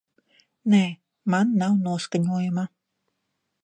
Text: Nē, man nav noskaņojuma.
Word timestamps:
Nē, 0.75 0.79
man 1.35 1.53
nav 1.65 1.79
noskaņojuma. 1.91 2.69